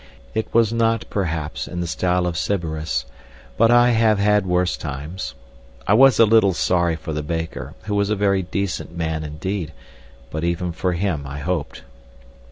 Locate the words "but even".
10.31-10.71